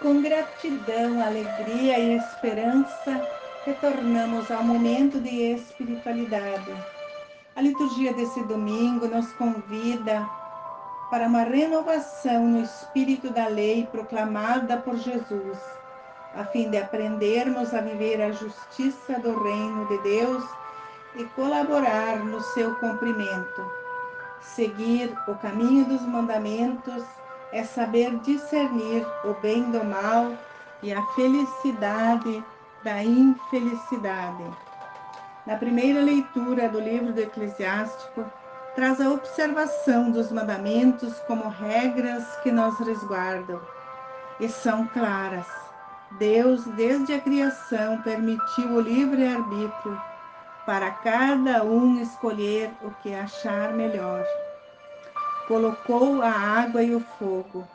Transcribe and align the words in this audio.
Com 0.00 0.22
gratidão, 0.22 1.22
alegria 1.22 1.98
e 1.98 2.16
esperança, 2.16 3.22
retornamos 3.66 4.50
ao 4.50 4.64
momento 4.64 5.20
de 5.20 5.52
espiritualidade. 5.52 6.74
A 7.54 7.60
liturgia 7.60 8.14
desse 8.14 8.42
domingo 8.44 9.06
nos 9.06 9.30
convida 9.32 10.26
para 11.10 11.26
uma 11.26 11.42
renovação 11.42 12.46
no 12.46 12.62
espírito 12.62 13.28
da 13.28 13.48
lei 13.48 13.86
proclamada 13.92 14.78
por 14.78 14.96
Jesus, 14.96 15.58
a 16.34 16.46
fim 16.46 16.70
de 16.70 16.78
aprendermos 16.78 17.74
a 17.74 17.82
viver 17.82 18.22
a 18.22 18.32
justiça 18.32 19.18
do 19.18 19.38
reino 19.42 19.86
de 19.86 19.98
Deus 19.98 20.42
e 21.16 21.24
colaborar 21.36 22.24
no 22.24 22.40
seu 22.40 22.74
cumprimento. 22.76 23.70
Seguir 24.40 25.14
o 25.28 25.34
caminho 25.34 25.84
dos 25.84 26.00
mandamentos 26.06 27.04
é 27.52 27.64
saber 27.64 28.16
discernir 28.20 29.06
o 29.24 29.34
bem 29.40 29.70
do 29.70 29.84
mal 29.84 30.32
e 30.82 30.92
a 30.92 31.02
felicidade 31.14 32.44
da 32.84 33.02
infelicidade. 33.02 34.44
Na 35.46 35.56
primeira 35.56 36.00
leitura 36.00 36.68
do 36.68 36.80
livro 36.80 37.12
do 37.12 37.20
Eclesiástico, 37.20 38.24
traz 38.74 39.00
a 39.00 39.10
observação 39.10 40.10
dos 40.10 40.30
mandamentos 40.30 41.18
como 41.26 41.48
regras 41.48 42.24
que 42.42 42.52
nos 42.52 42.78
resguardam 42.78 43.60
e 44.38 44.48
são 44.48 44.86
claras. 44.86 45.46
Deus, 46.12 46.64
desde 46.76 47.14
a 47.14 47.20
criação, 47.20 48.00
permitiu 48.02 48.70
o 48.70 48.80
livre-arbítrio 48.80 50.00
para 50.66 50.90
cada 50.90 51.64
um 51.64 52.00
escolher 52.00 52.70
o 52.82 52.90
que 53.02 53.14
achar 53.14 53.72
melhor 53.72 54.24
colocou 55.50 56.22
a 56.22 56.30
água 56.30 56.80
e 56.80 56.94
o 56.94 57.00
fogo, 57.18 57.66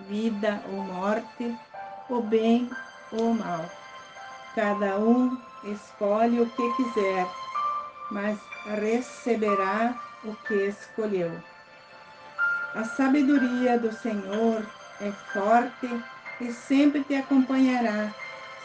vida 0.00 0.62
ou 0.70 0.84
morte, 0.84 1.56
o 2.10 2.20
bem 2.20 2.70
ou 3.12 3.30
o 3.30 3.34
mal. 3.34 3.64
Cada 4.54 4.98
um 4.98 5.34
escolhe 5.64 6.42
o 6.42 6.50
que 6.50 6.74
quiser, 6.74 7.26
mas 8.10 8.38
receberá 8.78 9.94
o 10.22 10.34
que 10.46 10.66
escolheu. 10.66 11.32
A 12.74 12.84
sabedoria 12.84 13.78
do 13.78 13.90
Senhor 13.90 14.62
é 15.00 15.10
forte 15.32 16.04
e 16.42 16.52
sempre 16.52 17.04
te 17.04 17.14
acompanhará. 17.14 18.12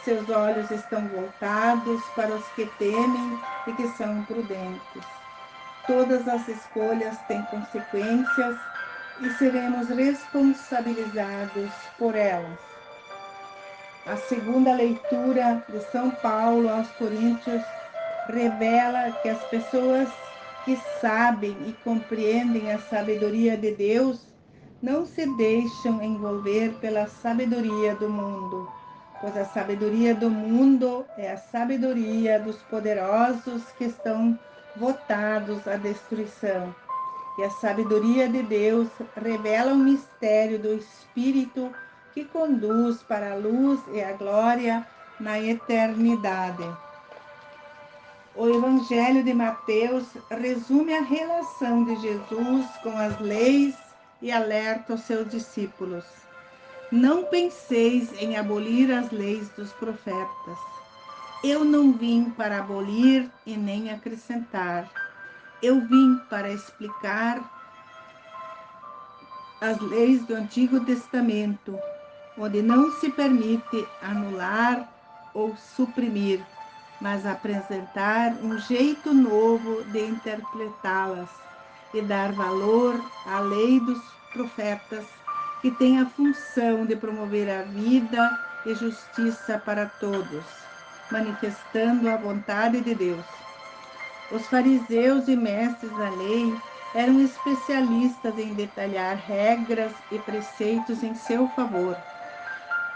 Seus 0.04 0.28
olhos 0.28 0.70
estão 0.70 1.08
voltados 1.08 2.02
para 2.14 2.34
os 2.34 2.46
que 2.48 2.66
temem 2.78 3.40
e 3.66 3.72
que 3.72 3.88
são 3.96 4.22
prudentes. 4.24 5.20
Todas 5.86 6.26
as 6.28 6.48
escolhas 6.48 7.16
têm 7.26 7.42
consequências 7.42 8.56
e 9.20 9.30
seremos 9.32 9.88
responsabilizados 9.88 11.70
por 11.98 12.14
elas. 12.14 12.58
A 14.06 14.16
segunda 14.16 14.72
leitura 14.74 15.62
de 15.68 15.80
São 15.92 16.10
Paulo 16.10 16.68
aos 16.68 16.88
Coríntios 16.92 17.62
revela 18.28 19.12
que 19.22 19.28
as 19.28 19.38
pessoas 19.44 20.08
que 20.64 20.76
sabem 21.00 21.56
e 21.66 21.72
compreendem 21.84 22.72
a 22.72 22.78
sabedoria 22.78 23.56
de 23.56 23.72
Deus 23.72 24.26
não 24.82 25.04
se 25.04 25.26
deixam 25.36 26.02
envolver 26.02 26.72
pela 26.80 27.06
sabedoria 27.06 27.94
do 27.94 28.08
mundo, 28.08 28.68
pois 29.20 29.36
a 29.36 29.44
sabedoria 29.44 30.14
do 30.14 30.30
mundo 30.30 31.04
é 31.18 31.30
a 31.32 31.36
sabedoria 31.36 32.40
dos 32.40 32.56
poderosos 32.62 33.62
que 33.76 33.84
estão 33.84 34.38
votados 34.76 35.66
à 35.66 35.76
destruição. 35.76 36.74
E 37.38 37.44
a 37.44 37.50
sabedoria 37.50 38.28
de 38.28 38.42
Deus 38.42 38.88
revela 39.16 39.72
o 39.72 39.78
mistério 39.78 40.58
do 40.58 40.74
Espírito 40.74 41.72
que 42.12 42.24
conduz 42.24 43.02
para 43.02 43.32
a 43.32 43.36
luz 43.36 43.80
e 43.92 44.02
a 44.02 44.12
glória 44.12 44.86
na 45.18 45.40
eternidade. 45.40 46.64
O 48.34 48.48
Evangelho 48.48 49.22
de 49.22 49.34
Mateus 49.34 50.06
resume 50.30 50.94
a 50.94 51.02
relação 51.02 51.84
de 51.84 51.96
Jesus 51.96 52.66
com 52.82 52.96
as 52.96 53.18
leis 53.20 53.74
e 54.22 54.30
alerta 54.30 54.94
os 54.94 55.02
seus 55.02 55.28
discípulos. 55.30 56.04
Não 56.92 57.24
penseis 57.24 58.12
em 58.20 58.36
abolir 58.36 58.90
as 58.92 59.10
leis 59.10 59.48
dos 59.50 59.72
profetas 59.74 60.79
eu 61.42 61.64
não 61.64 61.92
vim 61.92 62.30
para 62.30 62.58
abolir 62.58 63.30
e 63.46 63.56
nem 63.56 63.90
acrescentar. 63.90 64.90
Eu 65.62 65.80
vim 65.86 66.20
para 66.28 66.50
explicar 66.50 67.40
as 69.60 69.78
leis 69.80 70.24
do 70.26 70.34
Antigo 70.34 70.84
Testamento, 70.84 71.78
onde 72.36 72.62
não 72.62 72.92
se 72.92 73.10
permite 73.10 73.86
anular 74.02 74.88
ou 75.34 75.56
suprimir, 75.56 76.44
mas 77.00 77.24
apresentar 77.24 78.32
um 78.42 78.58
jeito 78.58 79.12
novo 79.14 79.82
de 79.84 80.00
interpretá-las 80.00 81.30
e 81.94 82.02
dar 82.02 82.32
valor 82.32 83.00
à 83.26 83.40
lei 83.40 83.80
dos 83.80 84.00
profetas, 84.32 85.06
que 85.62 85.70
tem 85.72 86.00
a 86.00 86.06
função 86.06 86.86
de 86.86 86.96
promover 86.96 87.48
a 87.50 87.62
vida 87.62 88.38
e 88.66 88.74
justiça 88.74 89.58
para 89.58 89.86
todos 89.86 90.60
manifestando 91.10 92.08
a 92.08 92.16
vontade 92.16 92.80
de 92.80 92.94
Deus. 92.94 93.24
Os 94.32 94.46
fariseus 94.46 95.28
e 95.28 95.36
mestres 95.36 95.90
da 95.96 96.08
lei 96.10 96.54
eram 96.94 97.20
especialistas 97.20 98.38
em 98.38 98.54
detalhar 98.54 99.16
regras 99.16 99.92
e 100.10 100.18
preceitos 100.18 101.02
em 101.02 101.14
seu 101.14 101.48
favor, 101.48 101.96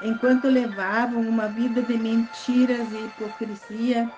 enquanto 0.02 0.48
levavam 0.48 1.20
uma 1.20 1.48
vida 1.48 1.82
de 1.82 1.96
mentiras 1.96 2.92
e 2.92 3.06
hipocrisia, 3.06 4.10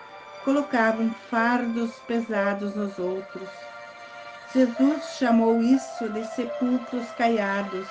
colocavam 0.45 1.11
fardos 1.31 1.91
pesados 2.07 2.75
nos 2.75 2.99
outros. 2.99 3.49
Jesus 4.53 5.05
chamou 5.19 5.61
isso 5.63 6.09
de 6.09 6.25
sepulcros 6.25 7.11
caiados, 7.19 7.89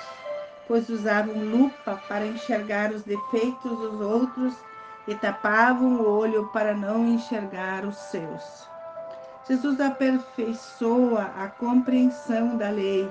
pois 0.66 0.88
usavam 0.88 1.44
lupa 1.44 1.96
para 2.08 2.26
enxergar 2.26 2.92
os 2.92 3.02
defeitos 3.02 3.78
dos 3.78 4.00
outros 4.00 4.54
e 5.06 5.14
tapavam 5.14 6.00
o 6.00 6.18
olho 6.18 6.46
para 6.48 6.74
não 6.74 7.06
enxergar 7.06 7.84
os 7.84 7.96
seus. 7.96 8.68
Jesus 9.46 9.80
aperfeiçoa 9.80 11.30
a 11.38 11.46
compreensão 11.48 12.56
da 12.56 12.68
lei, 12.68 13.08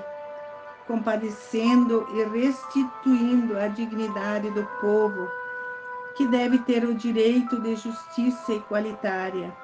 compadecendo 0.86 2.06
e 2.14 2.24
restituindo 2.24 3.58
a 3.58 3.68
dignidade 3.68 4.50
do 4.50 4.62
povo, 4.80 5.26
que 6.14 6.26
deve 6.26 6.58
ter 6.58 6.84
o 6.84 6.94
direito 6.94 7.58
de 7.60 7.76
justiça 7.76 8.52
igualitária. 8.52 9.54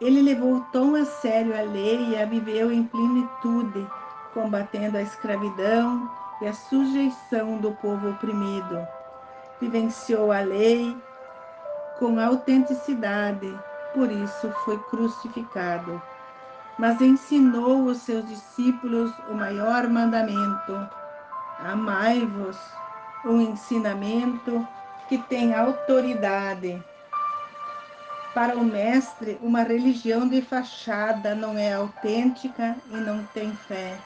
Ele 0.00 0.20
levou 0.20 0.60
tão 0.72 0.96
a 0.96 1.04
sério 1.04 1.56
a 1.56 1.62
lei 1.62 2.10
e 2.10 2.20
a 2.20 2.26
viveu 2.26 2.72
em 2.72 2.82
plenitude, 2.82 3.86
combatendo 4.34 4.96
a 4.96 5.02
escravidão 5.02 6.10
e 6.40 6.48
a 6.48 6.52
sujeição 6.52 7.58
do 7.58 7.70
povo 7.72 8.10
oprimido. 8.10 8.86
Vivenciou 9.60 10.32
a 10.32 10.40
lei 10.40 10.96
com 12.02 12.18
autenticidade, 12.18 13.56
por 13.94 14.10
isso 14.10 14.50
foi 14.64 14.76
crucificado. 14.90 16.02
Mas 16.76 17.00
ensinou 17.00 17.84
os 17.84 17.98
seus 17.98 18.26
discípulos 18.26 19.12
o 19.30 19.34
maior 19.34 19.88
mandamento: 19.88 20.88
amai-vos, 21.60 22.58
um 23.24 23.40
ensinamento 23.40 24.66
que 25.08 25.16
tem 25.16 25.54
autoridade. 25.54 26.82
Para 28.34 28.56
o 28.56 28.64
mestre, 28.64 29.38
uma 29.40 29.62
religião 29.62 30.28
de 30.28 30.42
fachada 30.42 31.36
não 31.36 31.56
é 31.56 31.74
autêntica 31.74 32.74
e 32.90 32.96
não 32.96 33.22
tem 33.26 33.54
fé, 33.54 33.96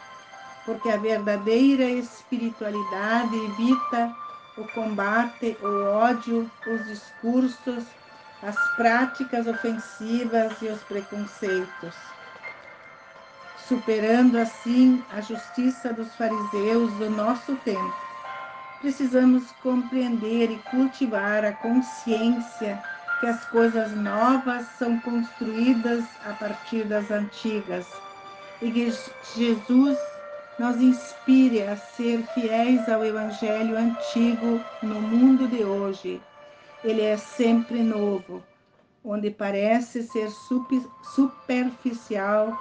porque 0.66 0.90
a 0.90 0.98
verdadeira 0.98 1.84
espiritualidade 1.84 3.34
evita 3.36 4.14
o 4.56 4.64
combate, 4.68 5.56
o 5.60 5.82
ódio, 5.84 6.50
os 6.66 6.86
discursos, 6.86 7.84
as 8.42 8.56
práticas 8.76 9.46
ofensivas 9.46 10.60
e 10.62 10.68
os 10.68 10.82
preconceitos, 10.82 11.94
superando 13.68 14.36
assim 14.36 15.04
a 15.10 15.20
justiça 15.20 15.92
dos 15.92 16.14
fariseus 16.14 16.92
do 16.94 17.10
nosso 17.10 17.56
tempo. 17.56 17.94
Precisamos 18.80 19.52
compreender 19.62 20.50
e 20.50 20.58
cultivar 20.70 21.44
a 21.44 21.52
consciência 21.52 22.80
que 23.20 23.26
as 23.26 23.44
coisas 23.46 23.92
novas 23.96 24.66
são 24.78 24.98
construídas 25.00 26.04
a 26.24 26.34
partir 26.34 26.84
das 26.84 27.10
antigas 27.10 27.86
e 28.60 28.70
que 28.70 28.92
Jesus 29.34 30.15
nos 30.58 30.80
inspire 30.80 31.62
a 31.62 31.76
ser 31.76 32.24
fiéis 32.34 32.88
ao 32.88 33.04
Evangelho 33.04 33.76
antigo 33.76 34.60
no 34.82 35.00
mundo 35.00 35.46
de 35.46 35.62
hoje. 35.62 36.20
Ele 36.82 37.02
é 37.02 37.16
sempre 37.16 37.82
novo, 37.82 38.42
onde 39.04 39.30
parece 39.30 40.02
ser 40.02 40.30
superficial, 41.14 42.56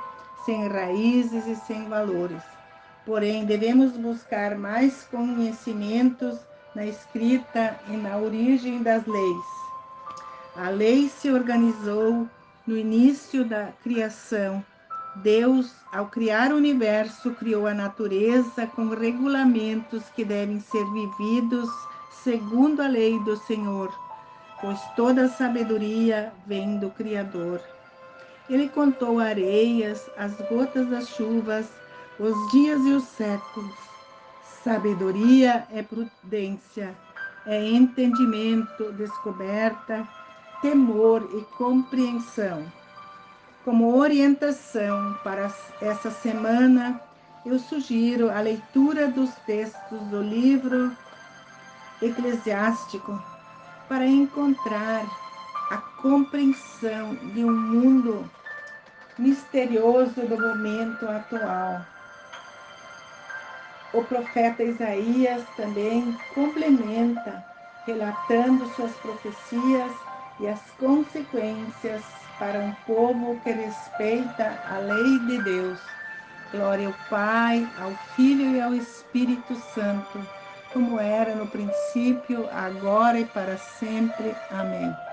sem 0.46 0.68
raízes 0.68 1.48
e 1.48 1.56
sem 1.56 1.88
valores. 1.88 2.44
Porém, 3.06 3.46
devemos 3.46 3.96
buscar 3.98 4.56
mais 4.56 5.04
conhecimentos 5.04 6.40
na 6.74 6.86
escrita 6.86 7.80
e 7.88 7.96
na 7.96 8.18
origem 8.18 8.84
das 8.84 9.06
leis. 9.06 9.46
A 10.56 10.70
lei 10.70 11.08
se 11.08 11.30
organizou 11.32 12.28
no 12.66 12.78
início 12.78 13.46
da 13.46 13.68
criação. 13.84 14.64
Deus, 15.18 15.74
ao 15.92 16.08
criar 16.08 16.52
o 16.52 16.58
universo, 16.58 17.32
criou 17.32 17.68
a 17.68 17.74
natureza 17.74 18.68
com 18.68 18.90
regulamentos 18.90 20.04
que 20.16 20.26
devem 20.26 20.60
ser 20.60 20.86
vividos 20.92 21.70
segundo 22.24 22.82
a 22.82 22.88
lei 22.88 23.18
do 23.20 23.38
Senhor, 23.38 23.94
pois 24.60 24.80
toda 24.96 25.30
sabedoria 25.30 26.34
vem 26.46 26.78
do 26.80 26.90
Criador. 26.90 27.62
Ele 28.50 28.68
contou 28.68 29.20
areias, 29.20 30.10
as 30.18 30.36
gotas 30.50 30.88
das 30.90 31.08
chuvas, 31.10 31.68
os 32.20 32.52
dias 32.52 32.82
e 32.82 32.92
os 32.92 33.04
séculos. 33.04 33.76
Sabedoria 34.64 35.66
é 35.72 35.82
prudência, 35.82 36.96
é 37.46 37.64
entendimento, 37.70 38.92
descoberta, 38.94 40.08
temor 40.62 41.28
e 41.34 41.42
compreensão. 41.58 42.66
Como 43.66 43.98
orientação 43.98 45.18
para 45.24 45.52
essa 45.82 46.12
semana, 46.12 47.02
eu 47.44 47.58
sugiro 47.58 48.30
a 48.30 48.40
leitura 48.40 49.08
dos 49.08 49.34
textos 49.48 50.00
do 50.04 50.22
livro 50.22 50.96
eclesiástico 52.00 53.20
para 53.90 54.06
encontrar 54.06 55.04
a 55.72 55.78
compreensão 56.00 57.16
de 57.34 57.44
um 57.44 57.52
mundo 57.52 58.30
misterioso 59.18 60.22
do 60.28 60.40
momento 60.40 61.08
atual. 61.10 61.84
O 63.96 64.04
profeta 64.04 64.62
Isaías 64.64 65.44
também 65.58 66.16
complementa, 66.36 67.44
relatando 67.88 68.68
suas 68.76 68.96
profecias 68.98 69.92
e 70.40 70.48
as 70.48 70.62
consequências 70.78 72.25
para 72.40 72.60
um 72.60 72.74
povo 72.86 73.40
que 73.42 73.52
respeita 73.52 74.60
a 74.70 74.78
lei 74.80 75.20
de 75.20 75.44
Deus. 75.44 75.80
Glória 76.52 76.88
ao 76.88 76.94
Pai, 77.10 77.68
ao 77.82 77.92
Filho 78.16 78.56
e 78.56 78.62
ao 78.62 78.74
Espírito 78.74 79.56
Santo, 79.56 80.20
como 80.74 81.00
era 81.00 81.36
no 81.36 81.48
princípio, 81.48 82.48
agora 82.52 83.20
e 83.20 83.26
para 83.26 83.58
sempre. 83.58 84.36
Amém. 84.50 85.05